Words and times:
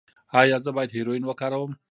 ایا 0.39 0.57
زه 0.63 0.71
باید 0.75 0.93
هیرویین 0.95 1.23
وکاروم؟ 1.27 1.71